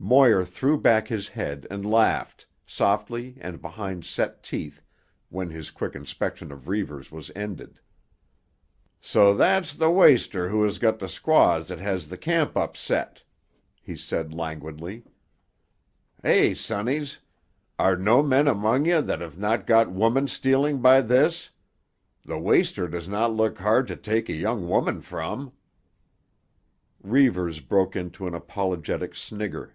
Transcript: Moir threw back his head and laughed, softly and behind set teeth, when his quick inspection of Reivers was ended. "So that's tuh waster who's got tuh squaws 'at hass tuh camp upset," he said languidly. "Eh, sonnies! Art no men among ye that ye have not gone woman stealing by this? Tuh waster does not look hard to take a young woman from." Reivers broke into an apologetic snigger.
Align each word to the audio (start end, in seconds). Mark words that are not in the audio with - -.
Moir 0.00 0.44
threw 0.44 0.80
back 0.80 1.08
his 1.08 1.28
head 1.30 1.66
and 1.72 1.84
laughed, 1.84 2.46
softly 2.64 3.36
and 3.40 3.60
behind 3.60 4.06
set 4.06 4.44
teeth, 4.44 4.80
when 5.28 5.50
his 5.50 5.72
quick 5.72 5.96
inspection 5.96 6.52
of 6.52 6.68
Reivers 6.68 7.10
was 7.10 7.32
ended. 7.34 7.80
"So 9.00 9.34
that's 9.34 9.74
tuh 9.74 9.90
waster 9.90 10.48
who's 10.50 10.78
got 10.78 11.00
tuh 11.00 11.08
squaws 11.08 11.68
'at 11.72 11.80
hass 11.80 12.06
tuh 12.06 12.16
camp 12.16 12.56
upset," 12.56 13.24
he 13.82 13.96
said 13.96 14.32
languidly. 14.32 15.04
"Eh, 16.22 16.54
sonnies! 16.54 17.18
Art 17.76 18.00
no 18.00 18.22
men 18.22 18.46
among 18.46 18.84
ye 18.86 19.00
that 19.00 19.18
ye 19.18 19.24
have 19.24 19.36
not 19.36 19.66
gone 19.66 19.96
woman 19.96 20.28
stealing 20.28 20.80
by 20.80 21.00
this? 21.00 21.50
Tuh 22.24 22.38
waster 22.38 22.86
does 22.86 23.08
not 23.08 23.34
look 23.34 23.58
hard 23.58 23.88
to 23.88 23.96
take 23.96 24.28
a 24.28 24.32
young 24.32 24.68
woman 24.68 25.02
from." 25.02 25.52
Reivers 27.02 27.58
broke 27.58 27.96
into 27.96 28.28
an 28.28 28.34
apologetic 28.34 29.16
snigger. 29.16 29.74